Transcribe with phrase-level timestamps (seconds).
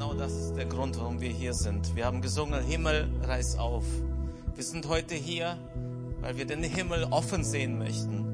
[0.00, 1.94] genau das ist der Grund, warum wir hier sind.
[1.94, 3.84] Wir haben gesungen, Himmel, reiß auf.
[4.54, 5.58] Wir sind heute hier,
[6.22, 8.24] weil wir den Himmel offen sehen möchten,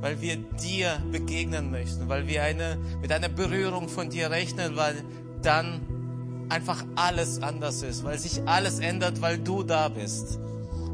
[0.00, 4.94] weil wir dir begegnen möchten, weil wir eine, mit einer Berührung von dir rechnen, weil
[5.42, 5.82] dann
[6.48, 10.38] einfach alles anders ist, weil sich alles ändert, weil du da bist.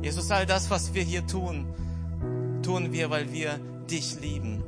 [0.03, 1.67] Jesus, all das, was wir hier tun,
[2.65, 4.65] tun wir, weil wir dich lieben.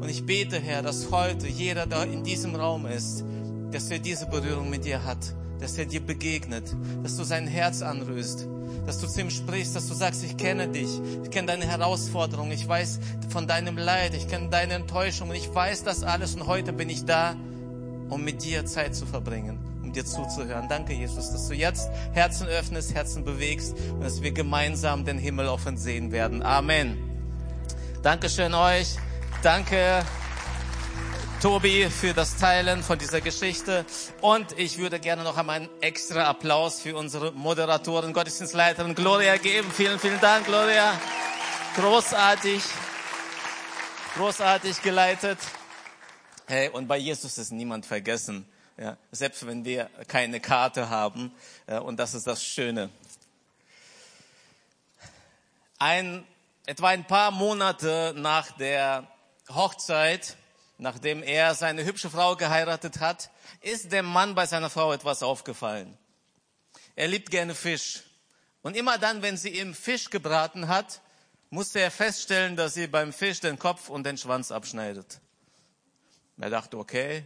[0.00, 3.24] Und ich bete, Herr, dass heute jeder, der in diesem Raum ist,
[3.72, 7.82] dass er diese Berührung mit dir hat, dass er dir begegnet, dass du sein Herz
[7.82, 8.46] anrührst,
[8.86, 10.88] dass du zu ihm sprichst, dass du sagst, ich kenne dich,
[11.24, 13.00] ich kenne deine Herausforderungen, ich weiß
[13.30, 16.88] von deinem Leid, ich kenne deine Enttäuschung und ich weiß das alles und heute bin
[16.88, 17.34] ich da,
[18.08, 20.68] um mit dir Zeit zu verbringen, um dir zuzuhören.
[20.68, 25.48] Danke, Jesus, dass du jetzt Herzen öffnest, Herzen bewegst und dass wir gemeinsam den Himmel
[25.48, 26.42] offen sehen werden.
[26.42, 26.96] Amen.
[28.02, 28.96] Dankeschön euch.
[29.42, 30.04] Danke.
[31.42, 33.84] Tobi für das Teilen von dieser Geschichte.
[34.22, 39.70] Und ich würde gerne noch einmal einen extra Applaus für unsere Moderatorin, Gottesdienstleiterin Gloria geben.
[39.70, 40.98] Vielen, vielen Dank, Gloria.
[41.76, 42.62] Großartig.
[44.16, 45.38] Großartig geleitet.
[46.46, 48.48] Hey, und bei Jesus ist niemand vergessen.
[48.78, 51.32] Ja, selbst wenn wir keine Karte haben.
[51.66, 52.88] Und das ist das Schöne.
[55.78, 56.26] Ein,
[56.64, 59.06] etwa ein paar Monate nach der
[59.50, 60.36] Hochzeit
[60.78, 65.96] nachdem er seine hübsche Frau geheiratet hat, ist dem Mann bei seiner Frau etwas aufgefallen.
[66.94, 68.02] Er liebt gerne Fisch.
[68.62, 71.00] Und immer dann, wenn sie ihm Fisch gebraten hat,
[71.50, 75.20] musste er feststellen, dass sie beim Fisch den Kopf und den Schwanz abschneidet.
[76.38, 77.24] Er dachte, okay,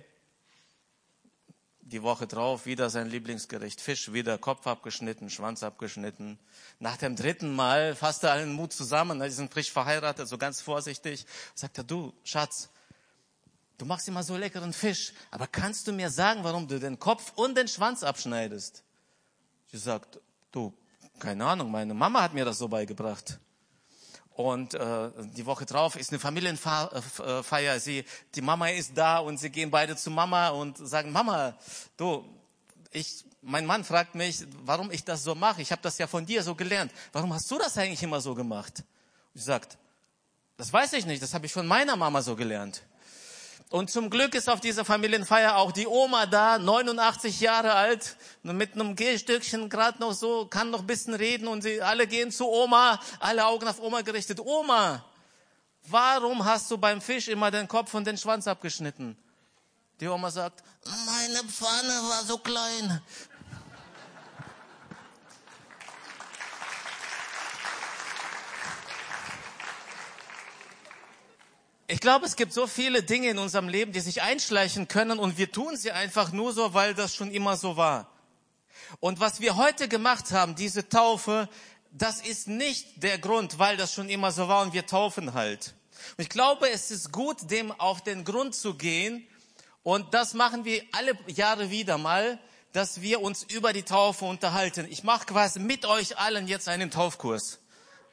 [1.90, 3.80] die Woche drauf wieder sein Lieblingsgericht.
[3.80, 6.38] Fisch wieder, Kopf abgeschnitten, Schwanz abgeschnitten.
[6.78, 10.60] Nach dem dritten Mal fasste er allen Mut zusammen, die sind frisch verheiratet, so ganz
[10.60, 12.70] vorsichtig, sagt er, du, Schatz,
[13.80, 17.32] du machst immer so leckeren Fisch, aber kannst du mir sagen, warum du den Kopf
[17.36, 18.82] und den Schwanz abschneidest?
[19.72, 20.20] Sie sagt,
[20.52, 20.74] du,
[21.18, 23.38] keine Ahnung, meine Mama hat mir das so beigebracht.
[24.32, 27.80] Und äh, die Woche drauf ist eine Familienfeier.
[27.80, 28.04] Sie,
[28.34, 31.56] die Mama ist da und sie gehen beide zu Mama und sagen, Mama,
[31.96, 32.24] du,
[32.90, 35.62] ich, mein Mann fragt mich, warum ich das so mache.
[35.62, 36.92] Ich habe das ja von dir so gelernt.
[37.12, 38.82] Warum hast du das eigentlich immer so gemacht?
[39.34, 39.78] Sie sagt,
[40.56, 42.82] das weiß ich nicht, das habe ich von meiner Mama so gelernt.
[43.70, 48.74] Und zum Glück ist auf dieser Familienfeier auch die Oma da, 89 Jahre alt, mit
[48.74, 52.48] einem Gehstückchen gerade noch so, kann noch ein bisschen reden und sie alle gehen zu
[52.48, 54.40] Oma, alle Augen auf Oma gerichtet.
[54.40, 55.04] Oma,
[55.84, 59.16] warum hast du beim Fisch immer den Kopf und den Schwanz abgeschnitten?
[60.00, 60.64] Die Oma sagt,
[61.06, 63.00] meine Pfanne war so klein.
[71.92, 75.38] Ich glaube, es gibt so viele Dinge in unserem Leben, die sich einschleichen können und
[75.38, 78.06] wir tun sie einfach nur so, weil das schon immer so war.
[79.00, 81.48] Und was wir heute gemacht haben, diese Taufe,
[81.90, 85.74] das ist nicht der Grund, weil das schon immer so war und wir taufen halt.
[86.16, 89.26] Und ich glaube, es ist gut, dem auf den Grund zu gehen
[89.82, 92.38] und das machen wir alle Jahre wieder mal,
[92.72, 94.86] dass wir uns über die Taufe unterhalten.
[94.88, 97.58] Ich mache quasi mit euch allen jetzt einen Taufkurs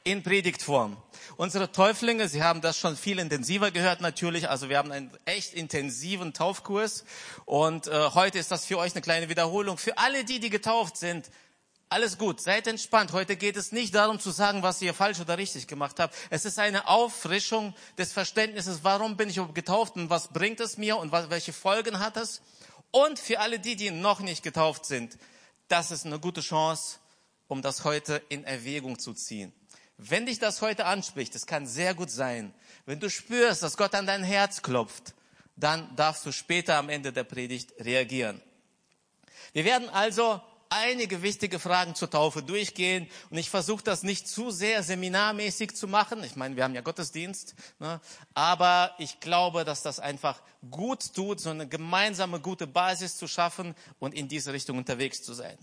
[0.04, 0.96] in Predigtform.
[1.36, 5.54] Unsere Täuflinge, Sie haben das schon viel intensiver gehört natürlich, also wir haben einen echt
[5.54, 7.04] intensiven Taufkurs
[7.44, 9.78] und äh, heute ist das für euch eine kleine Wiederholung.
[9.78, 11.30] Für alle die, die getauft sind,
[11.90, 13.12] alles gut, seid entspannt.
[13.12, 16.14] Heute geht es nicht darum zu sagen, was ihr falsch oder richtig gemacht habt.
[16.28, 20.98] Es ist eine Auffrischung des Verständnisses, warum bin ich getauft und was bringt es mir
[20.98, 22.42] und was, welche Folgen hat es.
[22.90, 25.18] Und für alle die, die noch nicht getauft sind,
[25.68, 26.98] das ist eine gute Chance,
[27.46, 29.52] um das heute in Erwägung zu ziehen.
[29.98, 32.54] Wenn dich das heute anspricht, es kann sehr gut sein,
[32.86, 35.14] wenn du spürst, dass Gott an dein Herz klopft,
[35.56, 38.40] dann darfst du später am Ende der Predigt reagieren.
[39.52, 44.52] Wir werden also einige wichtige Fragen zur Taufe durchgehen und ich versuche das nicht zu
[44.52, 46.22] sehr seminarmäßig zu machen.
[46.22, 48.00] Ich meine, wir haben ja Gottesdienst, ne?
[48.34, 53.74] aber ich glaube, dass das einfach gut tut, so eine gemeinsame gute Basis zu schaffen
[53.98, 55.58] und in diese Richtung unterwegs zu sein.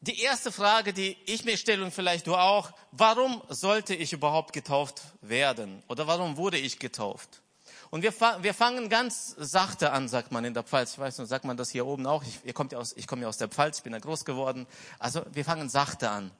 [0.00, 4.52] Die erste Frage, die ich mir stelle und vielleicht du auch, warum sollte ich überhaupt
[4.52, 5.82] getauft werden?
[5.88, 7.42] Oder warum wurde ich getauft?
[7.90, 8.12] Und wir,
[8.42, 10.92] wir fangen ganz sachte an, sagt man in der Pfalz.
[10.92, 12.22] Ich weiß nicht, sagt man das hier oben auch?
[12.22, 14.24] Ich, ihr kommt ja aus, ich komme ja aus der Pfalz, ich bin da groß
[14.24, 14.66] geworden.
[15.00, 16.30] Also wir fangen sachte an,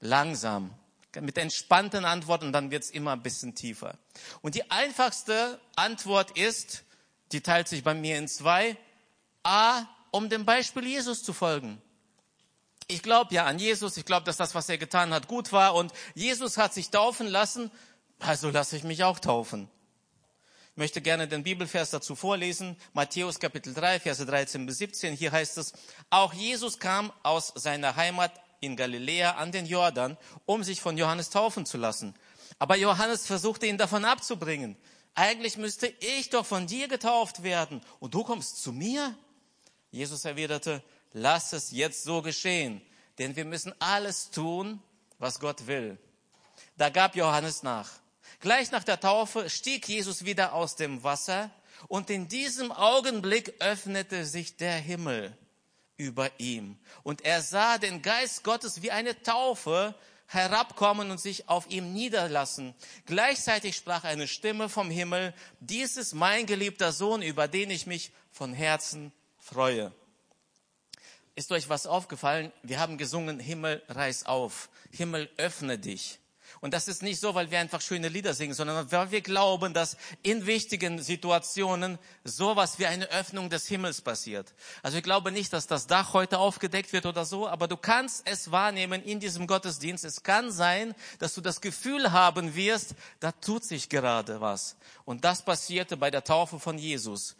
[0.00, 0.72] langsam,
[1.20, 3.96] mit entspannten Antworten, dann wird's immer ein bisschen tiefer.
[4.42, 6.82] Und die einfachste Antwort ist,
[7.30, 8.76] die teilt sich bei mir in zwei.
[9.44, 11.80] A, um dem Beispiel Jesus zu folgen.
[12.86, 15.74] Ich glaube ja an Jesus, ich glaube, dass das, was er getan hat, gut war
[15.74, 17.70] und Jesus hat sich taufen lassen,
[18.18, 19.68] also lasse ich mich auch taufen.
[20.72, 22.76] Ich möchte gerne den Bibelvers dazu vorlesen.
[22.94, 25.14] Matthäus Kapitel 3, Verse 13 bis 17.
[25.14, 25.72] Hier heißt es,
[26.10, 30.16] auch Jesus kam aus seiner Heimat in Galiläa an den Jordan,
[30.46, 32.14] um sich von Johannes taufen zu lassen.
[32.58, 34.76] Aber Johannes versuchte ihn davon abzubringen.
[35.14, 39.16] Eigentlich müsste ich doch von dir getauft werden und du kommst zu mir?
[39.92, 40.82] Jesus erwiderte,
[41.14, 42.82] lass es jetzt so geschehen,
[43.18, 44.82] denn wir müssen alles tun,
[45.18, 45.96] was Gott will.
[46.76, 47.88] Da gab Johannes nach.
[48.40, 51.50] Gleich nach der Taufe stieg Jesus wieder aus dem Wasser
[51.88, 55.36] und in diesem Augenblick öffnete sich der Himmel
[55.96, 56.76] über ihm.
[57.04, 59.94] Und er sah den Geist Gottes wie eine Taufe
[60.26, 62.74] herabkommen und sich auf ihm niederlassen.
[63.06, 68.10] Gleichzeitig sprach eine Stimme vom Himmel, dies ist mein geliebter Sohn, über den ich mich
[68.32, 69.92] von Herzen freue.
[71.36, 72.52] Ist euch was aufgefallen?
[72.62, 76.20] Wir haben gesungen, Himmel reiß auf, Himmel öffne dich.
[76.60, 79.74] Und das ist nicht so, weil wir einfach schöne Lieder singen, sondern weil wir glauben,
[79.74, 84.54] dass in wichtigen Situationen sowas wie eine Öffnung des Himmels passiert.
[84.82, 88.26] Also ich glaube nicht, dass das Dach heute aufgedeckt wird oder so, aber du kannst
[88.26, 90.04] es wahrnehmen in diesem Gottesdienst.
[90.04, 94.76] Es kann sein, dass du das Gefühl haben wirst, da tut sich gerade was.
[95.04, 97.36] Und das passierte bei der Taufe von Jesus.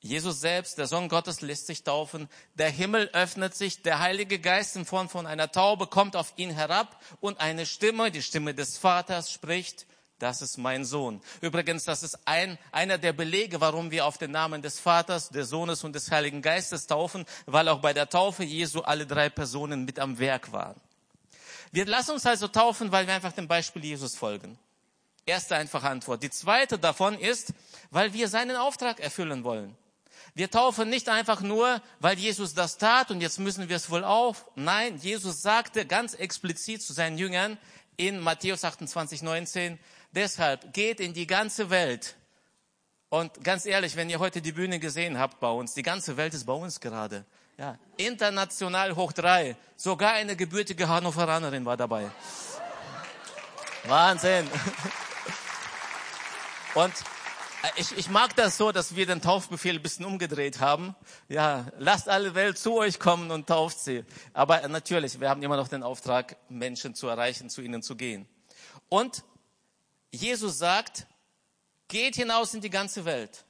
[0.00, 2.28] Jesus selbst, der Sohn Gottes, lässt sich taufen.
[2.54, 3.82] Der Himmel öffnet sich.
[3.82, 8.10] Der Heilige Geist in Form von einer Taube kommt auf ihn herab und eine Stimme,
[8.10, 9.86] die Stimme des Vaters spricht,
[10.18, 11.20] das ist mein Sohn.
[11.40, 15.48] Übrigens, das ist ein, einer der Belege, warum wir auf den Namen des Vaters, des
[15.48, 19.84] Sohnes und des Heiligen Geistes taufen, weil auch bei der Taufe Jesu alle drei Personen
[19.84, 20.80] mit am Werk waren.
[21.70, 24.58] Wir lassen uns also taufen, weil wir einfach dem Beispiel Jesus folgen.
[25.24, 26.22] Erste einfache Antwort.
[26.22, 27.52] Die zweite davon ist,
[27.90, 29.76] weil wir seinen Auftrag erfüllen wollen.
[30.38, 34.04] Wir taufen nicht einfach nur, weil Jesus das tat und jetzt müssen wir es wohl
[34.04, 34.48] auf.
[34.54, 37.58] Nein, Jesus sagte ganz explizit zu seinen Jüngern
[37.96, 39.80] in Matthäus 28, 19,
[40.12, 42.14] deshalb geht in die ganze Welt.
[43.08, 46.32] Und ganz ehrlich, wenn ihr heute die Bühne gesehen habt bei uns, die ganze Welt
[46.34, 47.24] ist bei uns gerade.
[47.56, 49.56] Ja, international hoch drei.
[49.74, 52.12] Sogar eine gebürtige Hannoveranerin war dabei.
[53.88, 54.46] Wahnsinn.
[56.74, 56.94] Und
[57.76, 60.94] ich, ich mag das so, dass wir den Taufbefehl ein bisschen umgedreht haben.
[61.28, 64.04] Ja, lasst alle Welt zu euch kommen und tauft sie.
[64.32, 68.28] Aber natürlich, wir haben immer noch den Auftrag, Menschen zu erreichen, zu ihnen zu gehen.
[68.88, 69.24] Und
[70.10, 71.06] Jesus sagt,
[71.88, 73.44] geht hinaus in die ganze Welt.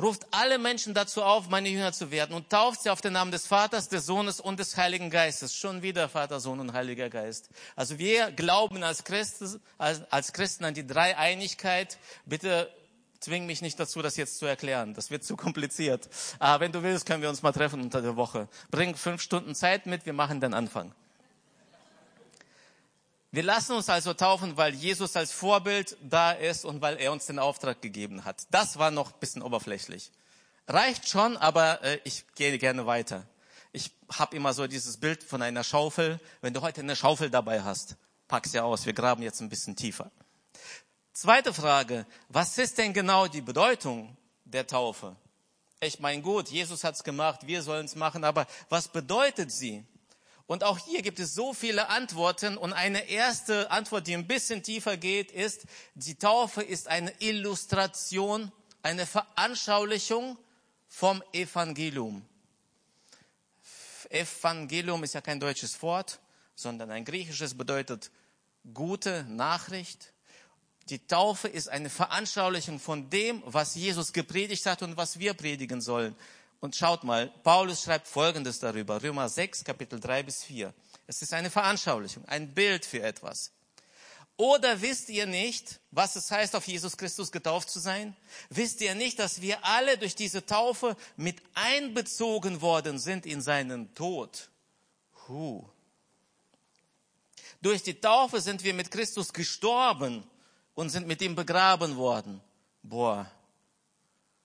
[0.00, 3.30] Ruft alle Menschen dazu auf, meine Jünger zu werden und tauft sie auf den Namen
[3.30, 5.54] des Vaters, des Sohnes und des Heiligen Geistes.
[5.54, 7.50] Schon wieder Vater, Sohn und Heiliger Geist.
[7.76, 11.98] Also wir glauben als Christen, als, als Christen an die Dreieinigkeit.
[12.24, 12.72] Bitte
[13.22, 14.94] zwing mich nicht dazu, das jetzt zu erklären.
[14.94, 16.08] Das wird zu kompliziert.
[16.38, 18.48] Aber wenn du willst, können wir uns mal treffen unter der Woche.
[18.70, 20.94] Bring fünf Stunden Zeit mit, wir machen den Anfang.
[23.34, 27.24] Wir lassen uns also taufen, weil Jesus als Vorbild da ist und weil er uns
[27.24, 28.42] den Auftrag gegeben hat.
[28.50, 30.10] Das war noch ein bisschen oberflächlich.
[30.68, 33.26] Reicht schon, aber äh, ich gehe gerne weiter.
[33.72, 36.20] Ich habe immer so dieses Bild von einer Schaufel.
[36.42, 37.96] Wenn du heute eine Schaufel dabei hast,
[38.28, 38.84] pack sie aus.
[38.84, 40.10] Wir graben jetzt ein bisschen tiefer.
[41.12, 45.14] Zweite Frage, was ist denn genau die Bedeutung der Taufe?
[45.80, 49.84] Ich meine, gut, Jesus hat's gemacht, wir sollen es machen, aber was bedeutet sie?
[50.46, 54.62] Und auch hier gibt es so viele Antworten und eine erste Antwort, die ein bisschen
[54.62, 58.50] tiefer geht, ist, die Taufe ist eine Illustration,
[58.82, 60.38] eine Veranschaulichung
[60.88, 62.24] vom Evangelium.
[64.08, 66.20] Evangelium ist ja kein deutsches Wort,
[66.54, 68.10] sondern ein griechisches bedeutet
[68.72, 70.11] gute Nachricht,
[70.88, 75.80] die Taufe ist eine Veranschaulichung von dem, was Jesus gepredigt hat und was wir predigen
[75.80, 76.14] sollen.
[76.60, 80.72] Und schaut mal, Paulus schreibt Folgendes darüber, Römer 6, Kapitel 3 bis 4.
[81.06, 83.52] Es ist eine Veranschaulichung, ein Bild für etwas.
[84.36, 88.16] Oder wisst ihr nicht, was es heißt, auf Jesus Christus getauft zu sein?
[88.48, 93.94] Wisst ihr nicht, dass wir alle durch diese Taufe mit einbezogen worden sind in seinen
[93.94, 94.50] Tod?
[95.28, 95.64] Huh.
[97.60, 100.24] Durch die Taufe sind wir mit Christus gestorben
[100.74, 102.40] und sind mit ihm begraben worden.
[102.82, 103.30] Boah,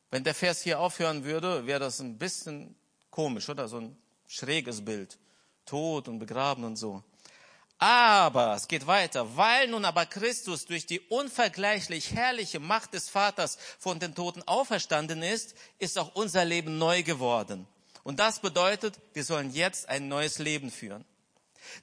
[0.10, 2.76] wenn der Vers hier aufhören würde, wäre das ein bisschen
[3.10, 3.68] komisch, oder?
[3.68, 5.18] So ein schräges Bild.
[5.66, 7.04] Tod und begraben und so.
[7.80, 13.58] Aber es geht weiter, weil nun aber Christus durch die unvergleichlich herrliche Macht des Vaters
[13.78, 17.68] von den Toten auferstanden ist, ist auch unser Leben neu geworden.
[18.04, 21.06] Und das bedeutet, wir sollen jetzt ein neues Leben führen.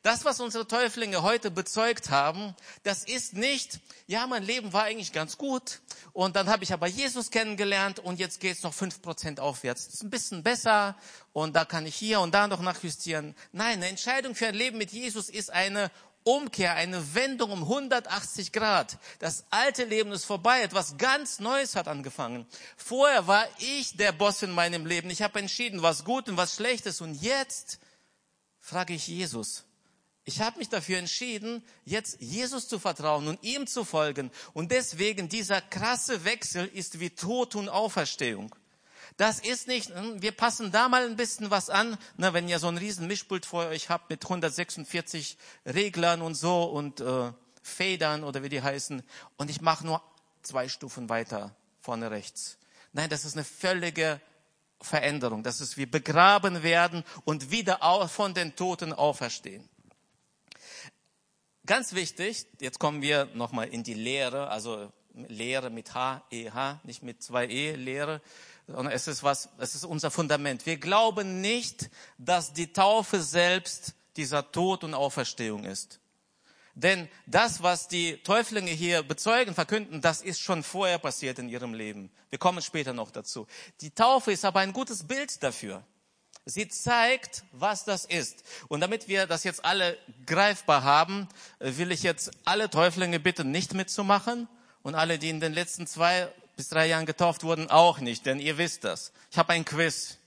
[0.02, 5.12] Das, was unsere Täuflinge heute bezeugt haben, das ist nicht, ja, mein Leben war eigentlich
[5.12, 5.80] ganz gut
[6.12, 9.86] und dann habe ich aber Jesus kennengelernt und jetzt geht es noch fünf Prozent aufwärts.
[9.86, 10.96] Das ist ein bisschen besser
[11.32, 13.34] und da kann ich hier und da noch nachjustieren.
[13.52, 15.90] Nein, eine Entscheidung für ein Leben mit Jesus ist eine
[16.24, 18.98] Umkehr, eine Wendung um 180 Grad.
[19.18, 22.46] Das alte Leben ist vorbei, etwas ganz Neues hat angefangen.
[22.78, 25.10] Vorher war ich der Boss in meinem Leben.
[25.10, 27.02] Ich habe entschieden, was gut und was schlecht ist.
[27.02, 27.78] Und jetzt
[28.58, 29.64] frage ich Jesus.
[30.24, 34.30] Ich habe mich dafür entschieden, jetzt Jesus zu vertrauen und ihm zu folgen.
[34.54, 38.54] Und deswegen dieser krasse Wechsel ist wie Tod und Auferstehung.
[39.18, 42.58] Das ist nicht, hm, wir passen da mal ein bisschen was an, na, wenn ihr
[42.58, 48.24] so ein riesen Mischpult vor euch habt mit 146 Reglern und so und äh, Federn
[48.24, 49.02] oder wie die heißen
[49.36, 50.02] und ich mache nur
[50.42, 52.58] zwei Stufen weiter vorne rechts.
[52.92, 54.20] Nein, das ist eine völlige
[54.80, 55.42] Veränderung.
[55.42, 57.78] Das ist wie begraben werden und wieder
[58.08, 59.68] von den Toten auferstehen.
[61.66, 66.80] Ganz wichtig, jetzt kommen wir nochmal in die Lehre, also Lehre mit H, E, H,
[66.84, 68.20] nicht mit zwei E, Lehre
[68.66, 70.64] sondern es ist was, es ist unser Fundament.
[70.66, 76.00] Wir glauben nicht, dass die Taufe selbst dieser Tod und Auferstehung ist.
[76.74, 81.72] Denn das, was die Täuflinge hier bezeugen, verkünden, das ist schon vorher passiert in ihrem
[81.72, 82.10] Leben.
[82.30, 83.46] Wir kommen später noch dazu.
[83.80, 85.84] Die Taufe ist aber ein gutes Bild dafür.
[86.46, 88.44] Sie zeigt, was das ist.
[88.68, 89.96] Und damit wir das jetzt alle
[90.26, 94.46] greifbar haben, will ich jetzt alle Täuflinge bitten, nicht mitzumachen
[94.82, 98.38] und alle, die in den letzten zwei bis drei Jahren getauft wurden, auch nicht, denn
[98.38, 99.12] ihr wisst das.
[99.30, 100.18] Ich habe ein Quiz.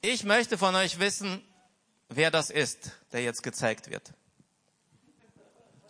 [0.00, 1.44] Ich möchte von euch wissen,
[2.08, 4.12] wer das ist, der jetzt gezeigt wird.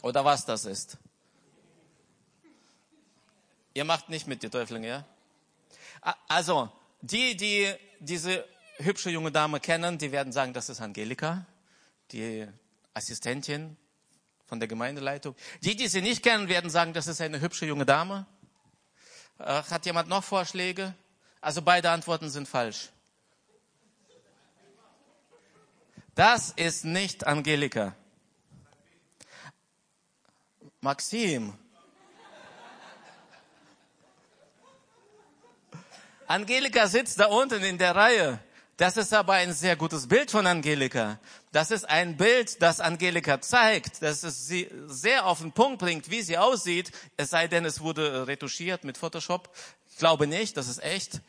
[0.03, 0.99] Oder was das ist.
[3.73, 5.07] Ihr macht nicht mit, die Täuflinge, ja?
[6.29, 6.71] Also,
[7.03, 8.45] die, die diese
[8.85, 11.47] hübsche junge Dame kennen, die werden sagen, das ist Angelika,
[12.13, 12.47] die
[12.95, 13.77] Assistentin
[14.47, 15.37] von der Gemeindeleitung.
[15.63, 18.27] Die, die sie nicht kennen, werden sagen, das ist eine hübsche junge Dame.
[19.39, 20.95] Äh, hat jemand noch Vorschläge?
[21.41, 22.91] Also beide Antworten sind falsch.
[26.15, 27.95] Das ist nicht Angelika.
[30.81, 31.55] Maxim.
[36.27, 38.41] Angelika sitzt da unten in der Reihe.
[38.81, 41.19] Das ist aber ein sehr gutes Bild von Angelika.
[41.53, 46.11] Das ist ein Bild, das Angelika zeigt, dass es sie sehr auf den Punkt bringt,
[46.11, 46.91] wie sie aussieht.
[47.19, 49.55] Es sei denn, es wurde retuschiert mit Photoshop.
[49.91, 51.21] Ich glaube nicht, das ist echt.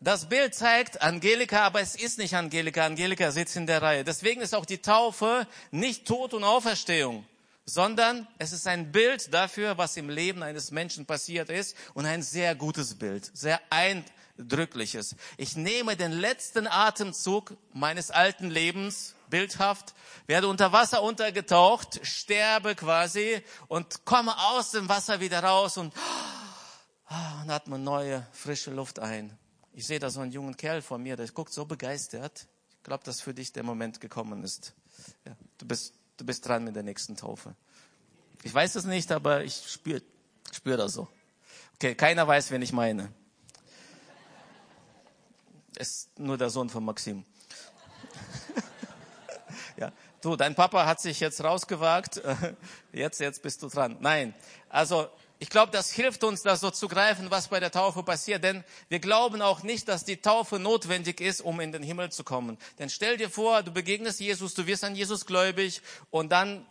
[0.00, 2.84] Das Bild zeigt Angelika, aber es ist nicht Angelika.
[2.84, 4.04] Angelika sitzt in der Reihe.
[4.04, 7.24] Deswegen ist auch die Taufe nicht Tod und Auferstehung,
[7.64, 12.22] sondern es ist ein Bild dafür, was im Leben eines Menschen passiert ist und ein
[12.22, 14.04] sehr gutes Bild, sehr ein,
[14.38, 15.16] Drückliches.
[15.36, 19.94] Ich nehme den letzten Atemzug meines alten Lebens, bildhaft,
[20.26, 25.92] werde unter Wasser untergetaucht, sterbe quasi und komme aus dem Wasser wieder raus und,
[27.06, 29.36] ah, und atme neue, frische Luft ein.
[29.72, 32.46] Ich sehe da so einen jungen Kerl vor mir, der guckt so begeistert.
[32.76, 34.72] Ich glaube, dass für dich der Moment gekommen ist.
[35.24, 37.54] Ja, du, bist, du bist dran mit der nächsten Taufe.
[38.44, 40.00] Ich weiß es nicht, aber ich spüre
[40.52, 41.08] spür das so.
[41.74, 43.12] Okay, keiner weiß, wen ich meine
[45.78, 47.24] ist nur der Sohn von Maxim.
[49.76, 52.20] ja, du, dein Papa hat sich jetzt rausgewagt.
[52.92, 53.96] Jetzt, jetzt bist du dran.
[54.00, 54.34] Nein,
[54.68, 55.08] also
[55.38, 58.42] ich glaube, das hilft uns, das so zu greifen, was bei der Taufe passiert.
[58.42, 62.24] Denn wir glauben auch nicht, dass die Taufe notwendig ist, um in den Himmel zu
[62.24, 62.58] kommen.
[62.80, 65.80] Denn stell dir vor, du begegnest Jesus, du wirst an Jesus gläubig
[66.10, 66.66] und dann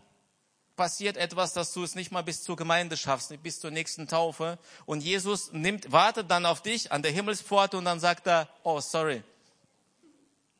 [0.77, 4.57] passiert etwas, dass du es nicht mal bis zur Gemeinde schaffst, bis zur nächsten Taufe.
[4.85, 8.79] Und Jesus nimmt, wartet dann auf dich an der Himmelspforte und dann sagt er, oh,
[8.79, 9.23] sorry,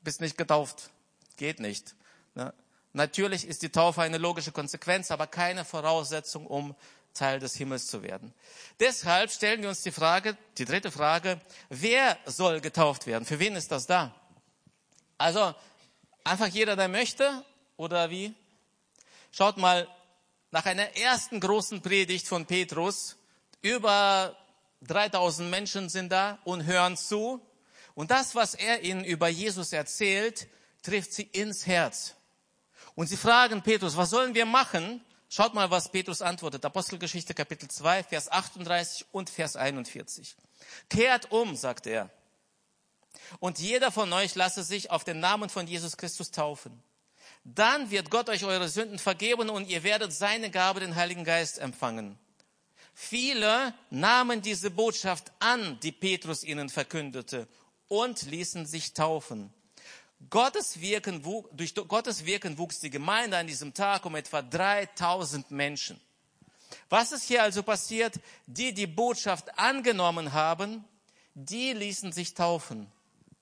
[0.01, 0.89] bist nicht getauft.
[1.37, 1.95] Geht nicht.
[2.35, 2.53] Ne?
[2.93, 6.75] Natürlich ist die Taufe eine logische Konsequenz, aber keine Voraussetzung, um
[7.13, 8.33] Teil des Himmels zu werden.
[8.79, 13.25] Deshalb stellen wir uns die Frage, die dritte Frage, wer soll getauft werden?
[13.25, 14.15] Für wen ist das da?
[15.17, 15.53] Also,
[16.23, 17.43] einfach jeder, der möchte,
[17.75, 18.33] oder wie?
[19.31, 19.87] Schaut mal,
[20.51, 23.17] nach einer ersten großen Predigt von Petrus,
[23.61, 24.37] über
[24.81, 27.41] 3000 Menschen sind da und hören zu.
[27.95, 30.47] Und das, was er ihnen über Jesus erzählt,
[30.83, 32.15] trifft sie ins Herz.
[32.95, 35.03] Und sie fragen Petrus, was sollen wir machen?
[35.29, 36.63] Schaut mal, was Petrus antwortet.
[36.63, 40.37] Apostelgeschichte Kapitel 2, Vers 38 und Vers 41.
[40.89, 42.09] Kehrt um, sagt er.
[43.39, 46.81] Und jeder von euch lasse sich auf den Namen von Jesus Christus taufen
[47.55, 51.59] dann wird Gott euch eure Sünden vergeben und ihr werdet seine Gabe, den Heiligen Geist,
[51.59, 52.19] empfangen.
[52.93, 57.47] Viele nahmen diese Botschaft an, die Petrus ihnen verkündete,
[57.87, 59.53] und ließen sich taufen.
[60.29, 61.23] Gottes Wirken,
[61.53, 66.01] durch Gottes Wirken wuchs die Gemeinde an diesem Tag um etwa 3000 Menschen.
[66.89, 68.15] Was ist hier also passiert?
[68.45, 70.83] Die, die Botschaft angenommen haben,
[71.33, 72.91] die ließen sich taufen.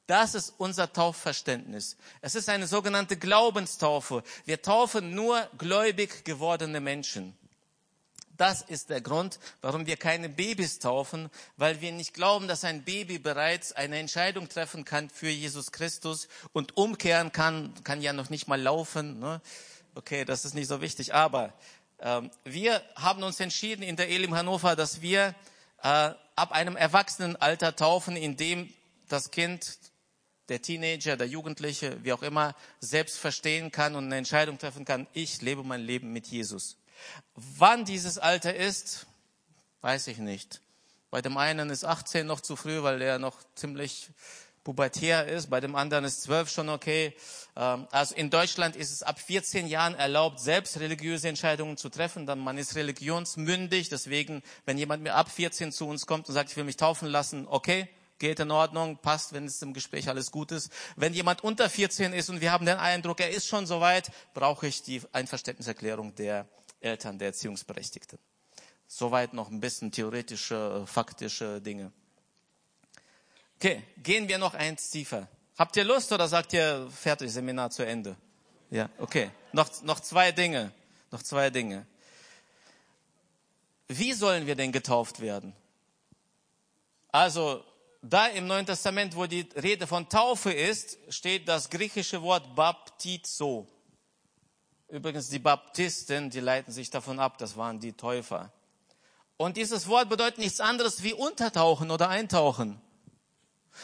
[0.08, 1.98] Das ist unser Taufverständnis.
[2.22, 4.24] Es ist eine sogenannte Glaubenstaufe.
[4.46, 7.36] Wir taufen nur gläubig gewordene Menschen.
[8.38, 12.84] Das ist der Grund, warum wir keine Babys taufen, weil wir nicht glauben, dass ein
[12.84, 18.30] Baby bereits eine Entscheidung treffen kann für Jesus Christus und umkehren kann, kann ja noch
[18.30, 19.20] nicht mal laufen.
[19.20, 19.42] Ne?
[19.96, 21.14] Okay, das ist nicht so wichtig.
[21.14, 21.54] Aber
[22.00, 25.34] ähm, wir haben uns entschieden in der Elim Hannover, dass wir
[25.82, 28.72] äh, ab einem Erwachsenenalter taufen, in dem
[29.08, 29.78] das Kind,
[30.50, 35.08] der Teenager, der Jugendliche, wie auch immer, selbst verstehen kann und eine Entscheidung treffen kann,
[35.14, 36.78] ich lebe mein Leben mit Jesus.
[37.36, 39.08] Wann dieses Alter ist,
[39.82, 40.62] weiß ich nicht.
[41.12, 44.10] Bei dem einen ist 18 noch zu früh, weil er noch ziemlich
[44.66, 45.50] pubertär ist.
[45.50, 47.14] Bei dem anderen ist 12 schon okay.
[47.56, 52.26] Ähm, also in Deutschland ist es ab 14 Jahren erlaubt, selbst religiöse Entscheidungen zu treffen.
[52.26, 53.90] Dann man ist religionsmündig.
[53.90, 57.08] Deswegen, wenn jemand mir ab 14 zu uns kommt und sagt, ich will mich taufen
[57.08, 57.88] lassen, okay,
[58.20, 60.72] geht in Ordnung, passt, wenn es im Gespräch alles gut ist.
[60.96, 64.68] Wenn jemand unter 14 ist und wir haben den Eindruck, er ist schon soweit, brauche
[64.68, 66.48] ich die Einverständniserklärung der
[66.80, 68.20] Eltern der Erziehungsberechtigten.
[68.88, 71.92] Soweit noch ein bisschen theoretische, faktische Dinge.
[73.58, 75.28] Okay, gehen wir noch eins tiefer.
[75.58, 78.16] Habt ihr Lust oder sagt ihr fertig, Seminar zu Ende?
[78.70, 79.32] Ja, okay.
[79.54, 80.72] Noch, noch zwei Dinge.
[81.12, 81.86] Noch zwei Dinge.
[83.88, 85.54] Wie sollen wir denn getauft werden?
[87.12, 87.64] Also,
[88.10, 93.68] da im Neuen Testament, wo die Rede von Taufe ist, steht das griechische Wort Baptizo.
[94.88, 98.52] Übrigens, die Baptisten, die leiten sich davon ab, das waren die Täufer.
[99.38, 102.80] Und dieses Wort bedeutet nichts anderes wie untertauchen oder eintauchen.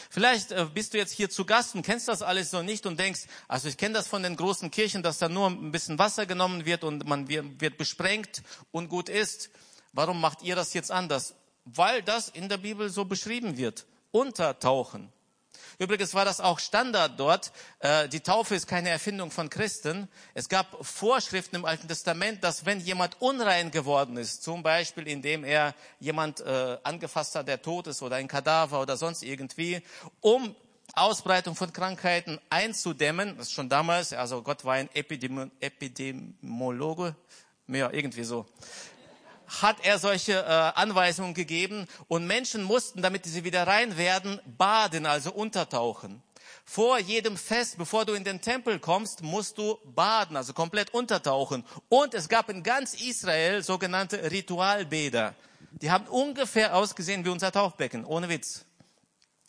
[0.10, 2.98] Vielleicht äh, bist du jetzt hier zu Gast und kennst das alles so nicht und
[2.98, 6.26] denkst, also ich kenne das von den großen Kirchen, dass da nur ein bisschen Wasser
[6.26, 9.50] genommen wird und man wird besprengt und gut ist.
[9.92, 11.36] Warum macht ihr das jetzt anders?
[11.66, 13.86] Weil das in der Bibel so beschrieben wird.
[14.12, 15.12] Untertauchen.
[15.82, 17.52] Übrigens war das auch Standard dort.
[17.80, 20.08] Äh, die Taufe ist keine Erfindung von Christen.
[20.36, 25.44] Es gab Vorschriften im Alten Testament, dass wenn jemand unrein geworden ist, zum Beispiel indem
[25.44, 29.82] er jemand äh, angefasst hat, der tot ist oder ein Kadaver oder sonst irgendwie,
[30.20, 30.56] um
[30.94, 37.16] Ausbreitung von Krankheiten einzudämmen, das ist schon damals, also Gott war ein Epidemi Epidemiologe,
[37.68, 38.46] ja, irgendwie so
[39.60, 45.06] hat er solche äh, Anweisungen gegeben und Menschen mussten, damit sie wieder rein werden, baden,
[45.06, 46.24] also untertauchen.
[46.64, 51.66] Vor jedem Fest, bevor du in den Tempel kommst, musst du baden, also komplett untertauchen.
[51.90, 55.36] Und es gab in ganz Israel sogenannte Ritualbäder.
[55.72, 58.66] Die haben ungefähr ausgesehen wie unser Tauchbecken, ohne Witz.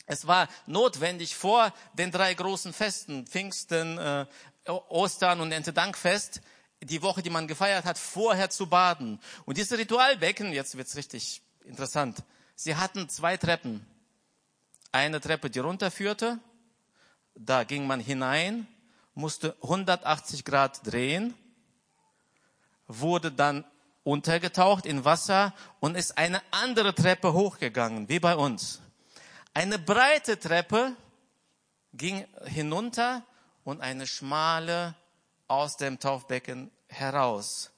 [0.05, 4.25] Es war notwendig vor den drei großen Festen, Pfingsten, äh,
[4.67, 6.41] Ostern und Erntedankfest,
[6.85, 9.19] die Woche, die man gefeiert hat, vorher zu baden.
[9.45, 12.23] Und diese Ritualbecken, jetzt wird's richtig interessant,
[12.55, 13.85] sie hatten zwei Treppen.
[14.91, 16.39] Eine Treppe, die runterführte,
[17.35, 18.67] da ging man hinein,
[19.15, 21.33] musste 180 Grad drehen,
[22.87, 23.65] wurde dann
[24.03, 28.81] untergetaucht in Wasser und ist eine andere Treppe hochgegangen, wie bei uns.
[29.53, 30.95] Eine breite Treppe
[31.93, 33.23] ging hinunter
[33.63, 34.95] und eine schmale
[35.47, 37.71] aus dem Taufbecken heraus.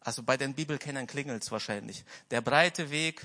[0.00, 2.04] Also bei den Bibelkennern klingelt's wahrscheinlich.
[2.30, 3.24] Der breite Weg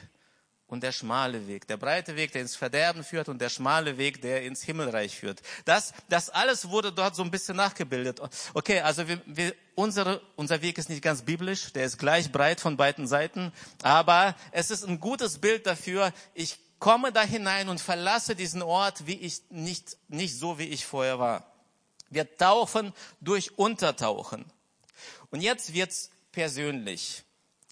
[0.68, 1.68] und der schmale Weg.
[1.68, 5.42] Der breite Weg, der ins Verderben führt und der schmale Weg, der ins Himmelreich führt.
[5.64, 8.20] Das, das alles wurde dort so ein bisschen nachgebildet.
[8.54, 12.60] Okay, also wir, wir, unsere, unser Weg ist nicht ganz biblisch, der ist gleich breit
[12.60, 17.80] von beiden Seiten, aber es ist ein gutes Bild dafür, ich komme da hinein und
[17.80, 21.55] verlasse diesen Ort, wie ich nicht, nicht so, wie ich vorher war.
[22.10, 24.46] Wir tauchen durch Untertauchen.
[25.32, 27.24] Und jetzt wird's persönlich,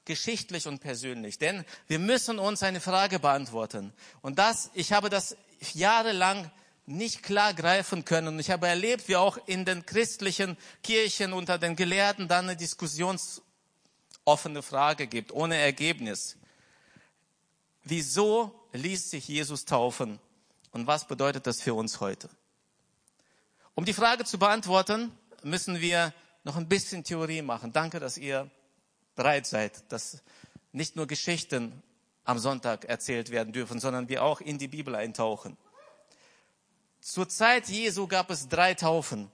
[0.05, 3.93] geschichtlich und persönlich, denn wir müssen uns eine Frage beantworten.
[4.21, 5.37] Und das, ich habe das
[5.73, 6.51] jahrelang
[6.85, 8.39] nicht klar greifen können.
[8.39, 14.61] Ich habe erlebt, wie auch in den christlichen Kirchen unter den Gelehrten dann eine diskussionsoffene
[14.61, 16.37] Frage gibt, ohne Ergebnis.
[17.83, 20.19] Wieso ließ sich Jesus taufen?
[20.71, 22.29] Und was bedeutet das für uns heute?
[23.75, 27.73] Um die Frage zu beantworten, müssen wir noch ein bisschen Theorie machen.
[27.73, 28.49] Danke, dass ihr
[29.15, 30.21] bereit seid, dass
[30.71, 31.81] nicht nur Geschichten
[32.23, 35.57] am Sonntag erzählt werden dürfen, sondern wir auch in die Bibel eintauchen.
[37.01, 39.29] Zur Zeit Jesu gab es drei Taufen,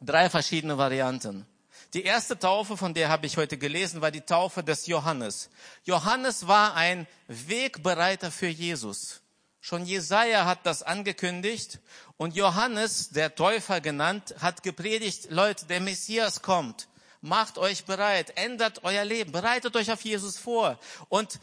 [0.00, 1.46] drei verschiedene Varianten.
[1.94, 5.48] Die erste Taufe, von der habe ich heute gelesen, war die Taufe des Johannes.
[5.84, 9.21] Johannes war ein Wegbereiter für Jesus.
[9.64, 11.78] Schon Jesaja hat das angekündigt
[12.16, 16.88] und Johannes, der Täufer genannt, hat gepredigt, Leute, der Messias kommt.
[17.20, 20.80] Macht euch bereit, ändert euer Leben, bereitet euch auf Jesus vor.
[21.08, 21.38] Und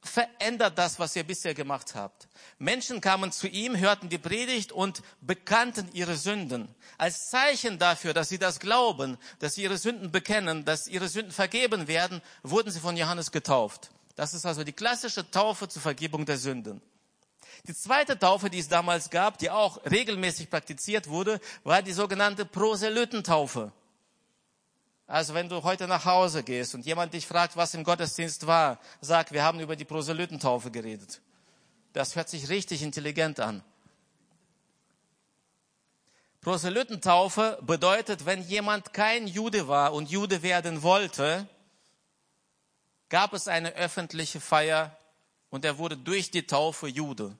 [0.00, 2.26] verändert das, was ihr bisher gemacht habt.
[2.56, 6.74] Menschen kamen zu ihm, hörten die Predigt und bekannten ihre Sünden.
[6.96, 11.32] Als Zeichen dafür, dass sie das glauben, dass sie ihre Sünden bekennen, dass ihre Sünden
[11.32, 13.90] vergeben werden, wurden sie von Johannes getauft.
[14.16, 16.80] Das ist also die klassische Taufe zur Vergebung der Sünden.
[17.66, 22.44] Die zweite Taufe, die es damals gab, die auch regelmäßig praktiziert wurde, war die sogenannte
[22.44, 23.72] Proselytentaufe.
[25.06, 28.80] Also wenn du heute nach Hause gehst und jemand dich fragt, was im Gottesdienst war,
[29.00, 31.20] sag, wir haben über die Proselytentaufe geredet.
[31.92, 33.62] Das hört sich richtig intelligent an.
[36.40, 41.48] Proselytentaufe bedeutet, wenn jemand kein Jude war und Jude werden wollte,
[43.08, 44.96] gab es eine öffentliche Feier
[45.50, 47.36] und er wurde durch die Taufe Jude.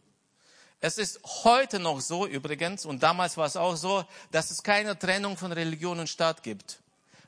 [0.86, 4.98] Es ist heute noch so übrigens, und damals war es auch so, dass es keine
[4.98, 6.78] Trennung von Religion und Staat gibt.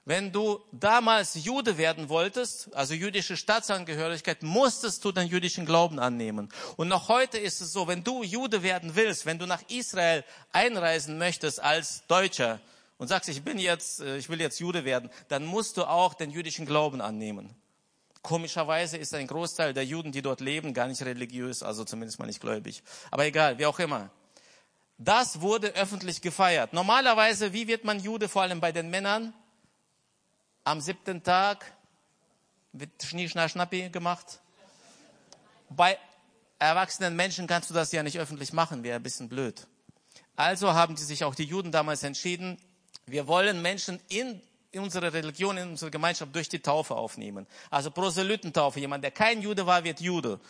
[0.04, 6.50] Wenn du damals Jude werden wolltest, also jüdische Staatsangehörigkeit, musstest du den jüdischen Glauben annehmen.
[6.76, 10.22] Und noch heute ist es so, wenn du Jude werden willst, wenn du nach Israel
[10.52, 12.60] einreisen möchtest als Deutscher
[12.98, 16.12] und sagst, ich bin jetzt, äh, ich will jetzt Jude werden, dann musst du auch
[16.12, 17.56] den jüdischen Glauben annehmen.
[18.26, 22.26] Komischerweise ist ein Großteil der Juden, die dort leben, gar nicht religiös, also zumindest mal
[22.26, 22.82] nicht gläubig.
[23.12, 24.10] Aber egal, wie auch immer.
[24.98, 26.72] Das wurde öffentlich gefeiert.
[26.72, 29.32] Normalerweise, wie wird man Jude, vor allem bei den Männern?
[30.64, 31.72] Am siebten Tag
[32.72, 34.40] wird Schnie, Schna, Schnappi gemacht.
[35.68, 35.96] Bei
[36.58, 39.68] erwachsenen Menschen kannst du das ja nicht öffentlich machen, wäre ein bisschen blöd.
[40.34, 42.58] Also haben die sich auch die Juden damals entschieden,
[43.06, 44.42] wir wollen Menschen in
[44.78, 47.46] unsere Religion, in unsere Gemeinschaft durch die Taufe aufnehmen.
[47.70, 48.80] Also Proselytentaufe.
[48.80, 50.40] Jemand, der kein Jude war, wird Jude.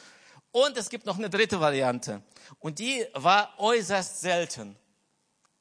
[0.53, 2.23] Und es gibt noch eine dritte Variante.
[2.61, 4.77] Und die war äußerst selten.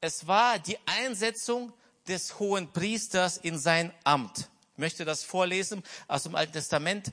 [0.00, 1.72] Es war die Einsetzung
[2.08, 4.48] des hohen Priesters in sein Amt.
[4.72, 7.12] Ich möchte das vorlesen aus dem Alten Testament,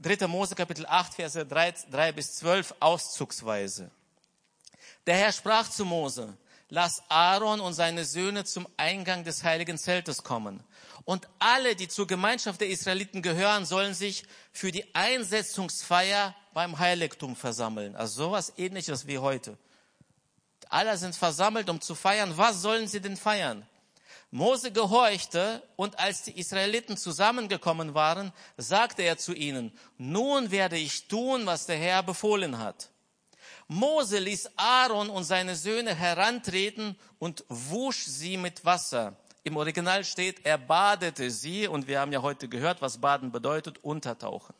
[0.00, 0.26] 3.
[0.28, 3.90] Mose Kapitel 8, Verse 3, 3 bis 12, auszugsweise.
[5.06, 6.36] Der Herr sprach zu Mose,
[6.68, 10.62] lass Aaron und seine Söhne zum Eingang des heiligen Zeltes kommen.
[11.04, 17.36] Und alle, die zur Gemeinschaft der Israeliten gehören, sollen sich für die Einsetzungsfeier beim Heiligtum
[17.36, 17.96] versammeln.
[17.96, 19.56] Also sowas ähnliches wie heute.
[20.68, 22.36] Alle sind versammelt, um zu feiern.
[22.36, 23.66] Was sollen sie denn feiern?
[24.30, 31.08] Mose gehorchte und als die Israeliten zusammengekommen waren, sagte er zu ihnen, nun werde ich
[31.08, 32.90] tun, was der Herr befohlen hat.
[33.66, 39.16] Mose ließ Aaron und seine Söhne herantreten und wusch sie mit Wasser.
[39.42, 43.82] Im Original steht, er badete sie und wir haben ja heute gehört, was baden bedeutet,
[43.82, 44.54] untertauchen.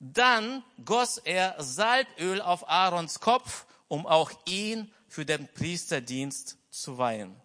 [0.00, 7.40] Dann goss er Salböl auf Aarons Kopf, um auch ihn für den Priesterdienst zu weihen.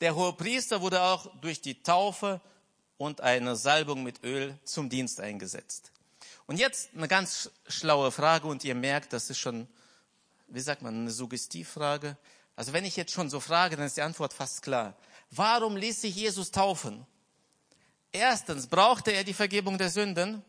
[0.00, 2.40] Der hohe Priester wurde auch durch die Taufe
[2.96, 5.90] und eine Salbung mit Öl zum Dienst eingesetzt.
[6.46, 9.66] Und jetzt eine ganz schlaue Frage und ihr merkt, das ist schon,
[10.48, 12.16] wie sagt man, eine Suggestivfrage.
[12.56, 14.94] Also wenn ich jetzt schon so frage, dann ist die Antwort fast klar.
[15.30, 17.06] Warum ließ sich Jesus taufen?
[18.12, 20.42] Erstens, brauchte er die Vergebung der Sünden?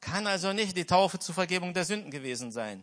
[0.00, 2.82] Kann also nicht die Taufe zur Vergebung der Sünden gewesen sein.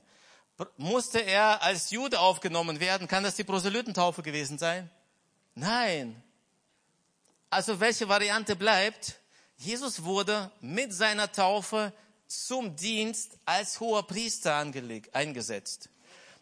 [0.77, 3.07] Musste er als Jude aufgenommen werden?
[3.07, 4.89] Kann das die Proselytentaufe gewesen sein?
[5.53, 6.21] Nein.
[7.49, 9.19] Also welche Variante bleibt?
[9.57, 11.93] Jesus wurde mit seiner Taufe
[12.25, 15.89] zum Dienst als hoher Priester eingesetzt.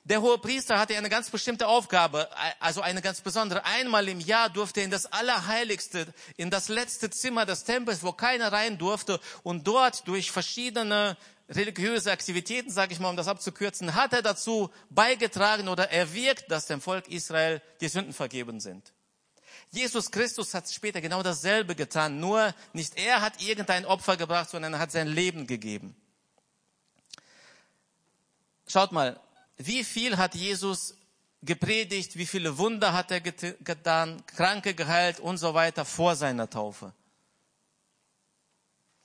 [0.10, 2.28] Der hohe Priester hatte eine ganz bestimmte Aufgabe,
[2.60, 3.64] also eine ganz besondere.
[3.64, 8.12] Einmal im Jahr durfte er in das Allerheiligste, in das letzte Zimmer des Tempels, wo
[8.12, 11.16] keiner rein durfte, und dort durch verschiedene
[11.48, 16.66] religiöse Aktivitäten, sage ich mal, um das abzukürzen, hat er dazu beigetragen oder erwirkt, dass
[16.66, 18.92] dem Volk Israel die Sünden vergeben sind.
[19.70, 24.74] Jesus Christus hat später genau dasselbe getan, nur nicht er hat irgendein Opfer gebracht, sondern
[24.74, 25.96] er hat sein Leben gegeben.
[28.68, 29.20] Schaut mal,
[29.60, 30.96] wie viel hat Jesus
[31.42, 36.94] gepredigt, wie viele Wunder hat er getan, Kranke geheilt und so weiter vor seiner Taufe?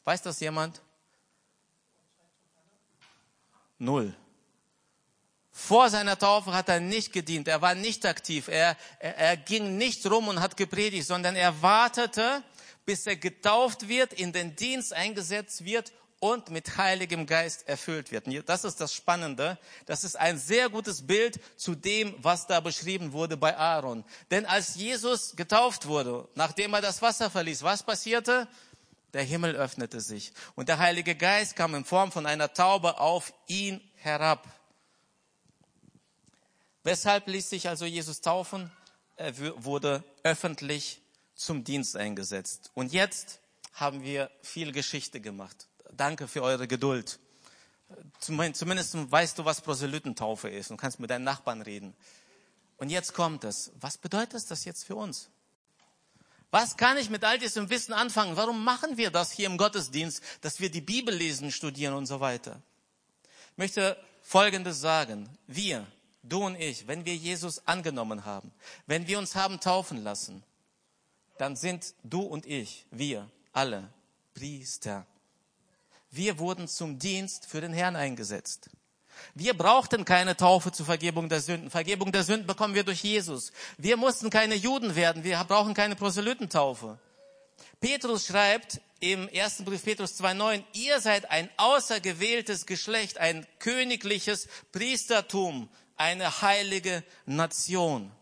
[0.04, 0.80] Weiß das jemand?
[3.78, 4.14] Null.
[5.50, 9.76] Vor seiner Taufe hat er nicht gedient, er war nicht aktiv, er, er, er ging
[9.76, 12.42] nicht rum und hat gepredigt, sondern er wartete,
[12.84, 15.92] bis er getauft wird, in den Dienst eingesetzt wird
[16.24, 18.26] und mit Heiligem Geist erfüllt wird.
[18.48, 19.58] Das ist das Spannende.
[19.84, 24.06] Das ist ein sehr gutes Bild zu dem, was da beschrieben wurde bei Aaron.
[24.30, 28.48] Denn als Jesus getauft wurde, nachdem er das Wasser verließ, was passierte?
[29.12, 33.34] Der Himmel öffnete sich und der Heilige Geist kam in Form von einer Taube auf
[33.46, 34.48] ihn herab.
[36.84, 38.72] Weshalb ließ sich also Jesus taufen?
[39.16, 41.02] Er wurde öffentlich
[41.34, 42.70] zum Dienst eingesetzt.
[42.72, 43.40] Und jetzt
[43.74, 45.68] haben wir viel Geschichte gemacht.
[45.92, 47.18] Danke für eure Geduld.
[48.20, 51.94] Zumindest weißt du, was Proselytentaufe ist und kannst mit deinen Nachbarn reden.
[52.76, 53.72] Und jetzt kommt es.
[53.80, 55.28] Was bedeutet das jetzt für uns?
[56.50, 58.36] Was kann ich mit all diesem Wissen anfangen?
[58.36, 62.20] Warum machen wir das hier im Gottesdienst, dass wir die Bibel lesen, studieren und so
[62.20, 62.60] weiter?
[63.52, 65.28] Ich möchte Folgendes sagen.
[65.46, 65.86] Wir,
[66.22, 68.52] du und ich, wenn wir Jesus angenommen haben,
[68.86, 70.42] wenn wir uns haben taufen lassen,
[71.38, 73.92] dann sind du und ich, wir alle
[74.34, 75.06] Priester.
[76.16, 78.70] Wir wurden zum Dienst für den Herrn eingesetzt.
[79.34, 81.70] Wir brauchten keine Taufe zur Vergebung der Sünden.
[81.70, 83.50] Vergebung der Sünden bekommen wir durch Jesus.
[83.78, 85.24] Wir mussten keine Juden werden.
[85.24, 87.00] Wir brauchen keine Proselytentaufe.
[87.80, 95.68] Petrus schreibt im ersten Brief Petrus 2.9, ihr seid ein außergewähltes Geschlecht, ein königliches Priestertum,
[95.96, 98.12] eine heilige Nation.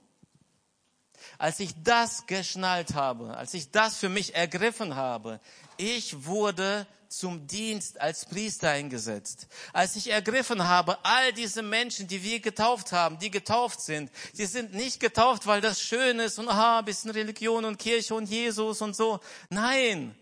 [1.36, 5.40] Als ich das geschnallt habe, als ich das für mich ergriffen habe,
[5.76, 9.46] ich wurde zum Dienst als Priester eingesetzt.
[9.72, 14.46] Als ich ergriffen habe, all diese Menschen, die wir getauft haben, die getauft sind, die
[14.46, 18.28] sind nicht getauft, weil das schön ist und aha, ein bisschen Religion und Kirche und
[18.28, 19.20] Jesus und so.
[19.50, 20.16] Nein,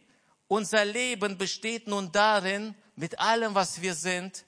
[0.48, 4.44] unser Leben besteht nun darin, mit allem, was wir sind,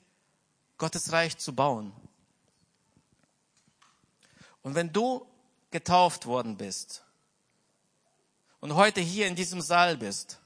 [0.77, 1.93] Gottes Reich zu bauen.
[4.61, 5.25] Und wenn du
[5.71, 7.03] getauft worden bist
[8.59, 10.39] und heute hier in diesem Saal bist,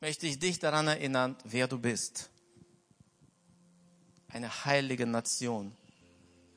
[0.00, 2.30] möchte ich dich daran erinnern, wer du bist.
[4.28, 5.72] Eine heilige Nation,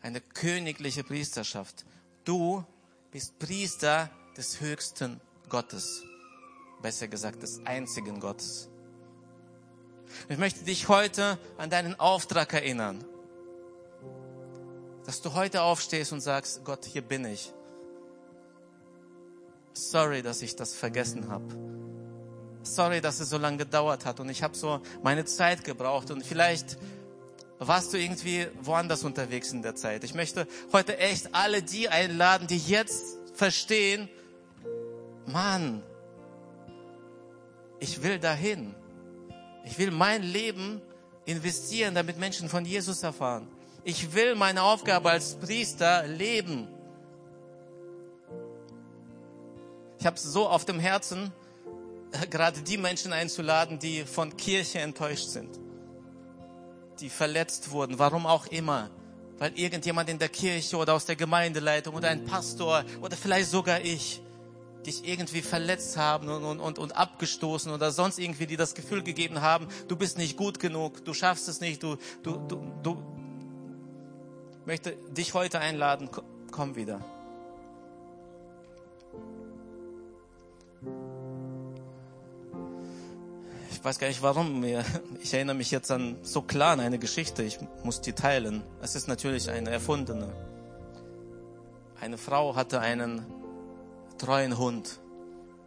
[0.01, 1.85] eine königliche Priesterschaft.
[2.23, 2.63] Du
[3.11, 6.03] bist Priester des höchsten Gottes,
[6.81, 8.69] besser gesagt des einzigen Gottes.
[10.29, 13.03] Ich möchte dich heute an deinen Auftrag erinnern,
[15.05, 17.51] dass du heute aufstehst und sagst, Gott, hier bin ich.
[19.73, 21.72] Sorry, dass ich das vergessen habe
[22.63, 26.25] sorry, dass es so lange gedauert hat und ich habe so meine Zeit gebraucht und
[26.25, 26.77] vielleicht
[27.59, 30.03] warst du irgendwie woanders unterwegs in der Zeit.
[30.03, 34.09] Ich möchte heute echt alle die einladen, die jetzt verstehen,
[35.25, 35.83] Mann,
[37.79, 38.75] ich will dahin.
[39.65, 40.81] Ich will mein Leben
[41.25, 43.47] investieren, damit Menschen von Jesus erfahren.
[43.85, 46.67] Ich will meine Aufgabe als Priester leben.
[49.99, 51.31] Ich habe so auf dem Herzen,
[52.29, 55.59] gerade die Menschen einzuladen, die von Kirche enttäuscht sind,
[56.99, 58.89] die verletzt wurden, warum auch immer,
[59.39, 63.81] weil irgendjemand in der Kirche oder aus der Gemeindeleitung oder ein Pastor oder vielleicht sogar
[63.81, 64.21] ich
[64.85, 69.41] dich irgendwie verletzt haben und, und, und abgestoßen oder sonst irgendwie die das Gefühl gegeben
[69.41, 72.97] haben, du bist nicht gut genug, du schaffst es nicht, du, du, du, du
[74.65, 76.09] möchte dich heute einladen,
[76.51, 77.22] komm wieder.
[83.83, 84.63] Ich weiß gar nicht warum.
[85.21, 87.43] Ich erinnere mich jetzt an so klar an eine Geschichte.
[87.43, 88.63] Ich muss die teilen.
[88.81, 90.31] Es ist natürlich eine erfundene.
[91.99, 93.25] Eine Frau hatte einen
[94.17, 95.01] treuen Hund,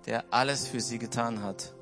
[0.07, 1.75] der alles für sie getan hat.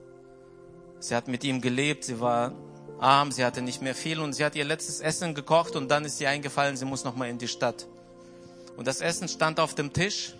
[0.98, 2.02] Sie hat mit ihm gelebt.
[2.02, 2.50] Sie war
[2.98, 3.30] arm.
[3.30, 6.18] Sie hatte nicht mehr viel und sie hat ihr letztes Essen gekocht und dann ist
[6.18, 7.86] sie eingefallen, sie muss noch mal in die Stadt.
[8.76, 10.34] Und das Essen stand auf dem Tisch.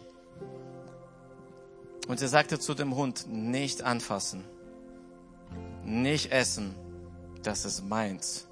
[2.09, 4.45] Und sie sagte zu dem Hund, nicht anfassen
[5.85, 6.75] nicht essen,
[7.43, 8.47] das ist meins.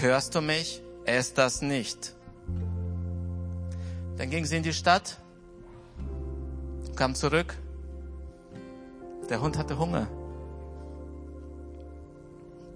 [0.00, 0.82] Hörst du mich?
[1.04, 2.14] Ess das nicht.
[4.16, 5.18] Dann ging sie in die Stadt,
[6.96, 7.56] kam zurück.
[9.28, 10.08] Der Hund hatte Hunger.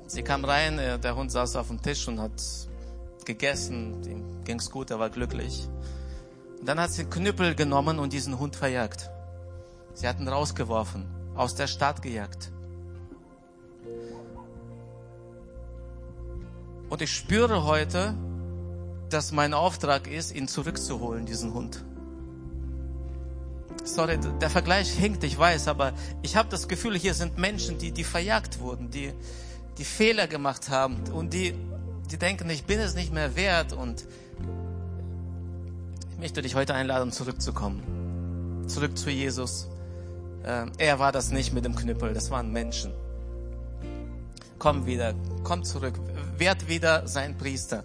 [0.06, 2.32] Sie kam rein, äh, der Hund saß auf dem Tisch und hat
[3.24, 4.02] gegessen.
[4.04, 5.68] Ihm ging's gut, er war glücklich.
[6.58, 9.10] Und dann hat sie einen Knüppel genommen und diesen Hund verjagt.
[9.94, 12.52] Sie hat ihn rausgeworfen, aus der Stadt gejagt.
[16.90, 18.14] Und ich spüre heute,
[19.10, 21.84] dass mein Auftrag ist, ihn zurückzuholen, diesen Hund.
[23.84, 27.92] Sorry, der Vergleich hinkt, ich weiß, aber ich habe das Gefühl, hier sind Menschen, die,
[27.92, 29.12] die verjagt wurden, die,
[29.78, 31.54] die Fehler gemacht haben und die,
[32.10, 34.04] die denken, ich bin es nicht mehr wert und
[36.10, 38.64] ich möchte dich heute einladen, zurückzukommen.
[38.66, 39.68] Zurück zu Jesus.
[40.44, 42.92] Ähm, er war das nicht mit dem Knüppel, das waren Menschen.
[44.58, 45.94] Komm wieder, komm zurück
[46.40, 47.84] werd wieder sein Priester.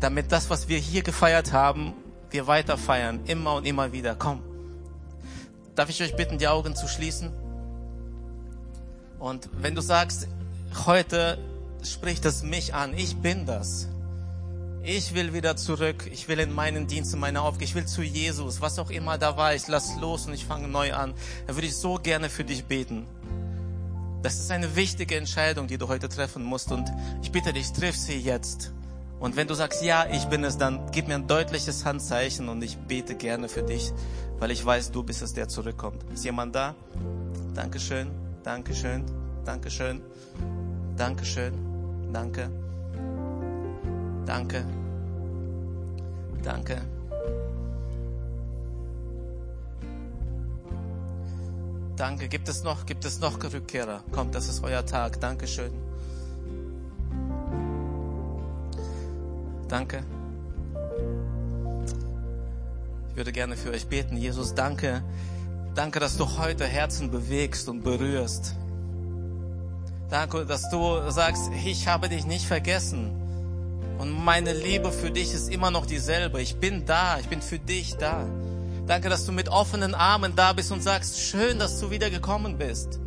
[0.00, 1.94] Damit das, was wir hier gefeiert haben,
[2.30, 3.20] wir weiter feiern.
[3.26, 4.16] Immer und immer wieder.
[4.16, 4.42] Komm.
[5.74, 7.32] Darf ich euch bitten, die Augen zu schließen?
[9.18, 10.28] Und wenn du sagst,
[10.84, 11.38] heute
[11.82, 13.88] spricht es mich an, ich bin das.
[14.82, 16.08] Ich will wieder zurück.
[16.12, 17.64] Ich will in meinen Dienst, in meine Aufgabe.
[17.64, 18.60] Ich will zu Jesus.
[18.60, 21.14] Was auch immer da war, ich lass los und ich fange neu an.
[21.46, 23.06] Dann würde ich so gerne für dich beten.
[24.24, 26.72] Das ist eine wichtige Entscheidung, die du heute treffen musst.
[26.72, 26.90] Und
[27.22, 28.72] ich bitte dich, triff sie jetzt.
[29.20, 32.62] Und wenn du sagst, ja, ich bin es, dann gib mir ein deutliches Handzeichen und
[32.64, 33.92] ich bete gerne für dich,
[34.38, 36.02] weil ich weiß, du bist es, der zurückkommt.
[36.14, 36.74] Ist jemand da?
[37.54, 38.10] Dankeschön,
[38.42, 39.04] Dankeschön,
[39.44, 40.00] Dankeschön,
[40.96, 41.52] Dankeschön,
[42.10, 42.50] danke,
[44.24, 44.64] danke,
[46.42, 46.93] danke.
[51.96, 52.28] Danke.
[52.28, 54.02] Gibt es noch, gibt es noch Rückkehrer?
[54.10, 55.20] Kommt, das ist euer Tag.
[55.20, 55.72] Dankeschön.
[59.68, 60.04] Danke.
[63.10, 64.16] Ich würde gerne für euch beten.
[64.16, 65.04] Jesus, danke.
[65.74, 68.56] Danke, dass du heute Herzen bewegst und berührst.
[70.10, 73.12] Danke, dass du sagst, ich habe dich nicht vergessen.
[73.98, 76.42] Und meine Liebe für dich ist immer noch dieselbe.
[76.42, 77.18] Ich bin da.
[77.20, 78.26] Ich bin für dich da.
[78.86, 82.58] Danke, dass du mit offenen Armen da bist und sagst, schön, dass du wieder gekommen
[82.58, 83.00] bist.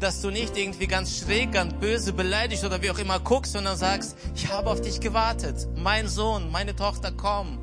[0.00, 3.76] Dass du nicht irgendwie ganz schräg, ganz böse, beleidigt oder wie auch immer guckst, sondern
[3.76, 5.68] sagst, ich habe auf dich gewartet.
[5.76, 7.58] Mein Sohn, meine Tochter, komm.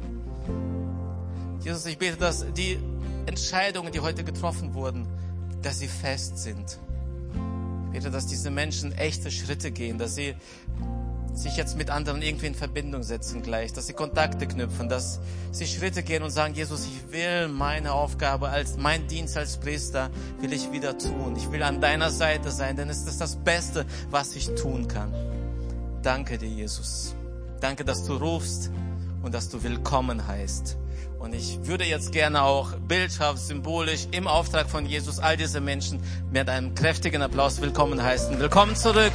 [1.62, 2.78] Jesus, ich bete, dass die
[3.26, 5.08] Entscheidungen, die heute getroffen wurden,
[5.64, 6.78] dass sie fest sind.
[7.88, 10.36] Ich bete, dass diese Menschen echte Schritte gehen, dass sie
[11.40, 15.20] sich jetzt mit anderen irgendwie in Verbindung setzen gleich, dass sie Kontakte knüpfen, dass
[15.52, 20.10] sie Schritte gehen und sagen, Jesus, ich will meine Aufgabe als mein Dienst als Priester
[20.42, 21.36] will ich wieder tun.
[21.38, 25.14] Ich will an deiner Seite sein, denn es ist das Beste, was ich tun kann.
[26.02, 27.16] Danke dir, Jesus.
[27.62, 28.70] Danke, dass du rufst
[29.22, 30.78] und dass du willkommen heißt.
[31.20, 36.02] Und ich würde jetzt gerne auch bildhaft, symbolisch im Auftrag von Jesus all diese Menschen
[36.32, 38.40] mit einem kräftigen Applaus willkommen heißen.
[38.40, 39.12] Willkommen zurück.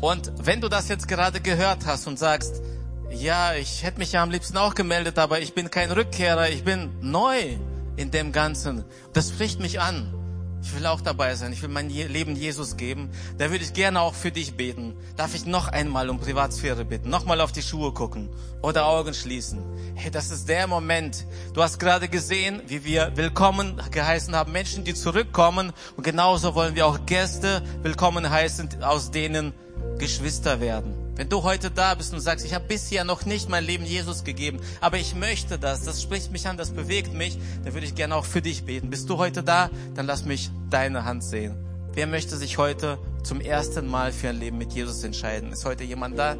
[0.00, 2.62] Und wenn du das jetzt gerade gehört hast und sagst,
[3.10, 6.62] ja, ich hätte mich ja am liebsten auch gemeldet, aber ich bin kein Rückkehrer, ich
[6.62, 7.56] bin neu
[7.96, 8.84] in dem Ganzen.
[9.12, 10.14] Das spricht mich an.
[10.62, 11.52] Ich will auch dabei sein.
[11.52, 13.10] Ich will mein Leben Jesus geben.
[13.38, 14.96] Da würde ich gerne auch für dich beten.
[15.16, 17.10] Darf ich noch einmal um Privatsphäre bitten?
[17.10, 18.28] Nochmal auf die Schuhe gucken
[18.60, 19.62] oder Augen schließen.
[19.94, 21.26] Hey, das ist der Moment.
[21.54, 24.52] Du hast gerade gesehen, wie wir willkommen geheißen haben.
[24.52, 25.72] Menschen, die zurückkommen.
[25.96, 29.54] Und genauso wollen wir auch Gäste willkommen heißen, aus denen
[29.98, 30.94] Geschwister werden.
[31.16, 34.22] Wenn du heute da bist und sagst, ich habe bisher noch nicht mein Leben Jesus
[34.22, 37.96] gegeben, aber ich möchte das, das spricht mich an, das bewegt mich, dann würde ich
[37.96, 38.90] gerne auch für dich beten.
[38.90, 39.68] Bist du heute da?
[39.94, 41.56] Dann lass mich deine Hand sehen.
[41.92, 45.50] Wer möchte sich heute zum ersten Mal für ein Leben mit Jesus entscheiden?
[45.50, 46.36] Ist heute jemand da?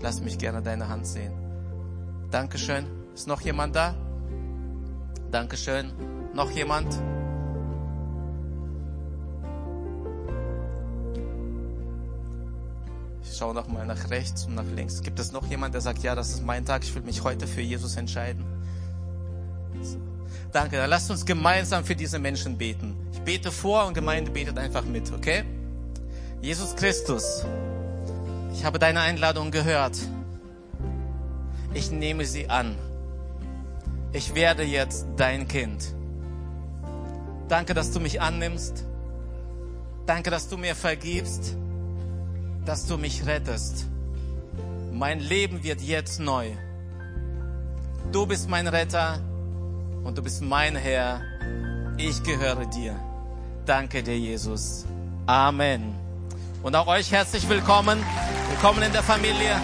[0.00, 1.32] Lass mich gerne deine Hand sehen.
[2.30, 2.86] Dankeschön.
[3.14, 3.96] Ist noch jemand da?
[5.32, 5.92] Dankeschön.
[6.34, 6.94] Noch jemand?
[13.42, 15.02] Ich schaue noch mal nach rechts und nach links.
[15.02, 17.48] Gibt es noch jemand, der sagt, ja, das ist mein Tag, ich will mich heute
[17.48, 18.44] für Jesus entscheiden?
[19.82, 19.98] So.
[20.52, 22.94] Danke, dann lasst uns gemeinsam für diese Menschen beten.
[23.12, 25.42] Ich bete vor und Gemeinde betet einfach mit, okay?
[26.40, 27.44] Jesus Christus,
[28.52, 29.98] ich habe deine Einladung gehört.
[31.74, 32.76] Ich nehme sie an.
[34.12, 35.96] Ich werde jetzt dein Kind.
[37.48, 38.86] Danke, dass du mich annimmst.
[40.06, 41.56] Danke, dass du mir vergibst
[42.64, 43.86] dass du mich rettest.
[44.92, 46.50] Mein Leben wird jetzt neu.
[48.12, 49.20] Du bist mein Retter
[50.04, 51.22] und du bist mein Herr.
[51.96, 52.94] Ich gehöre dir.
[53.64, 54.84] Danke dir, Jesus.
[55.26, 55.94] Amen.
[56.62, 57.98] Und auch euch herzlich willkommen.
[58.50, 59.60] Willkommen in der Familie.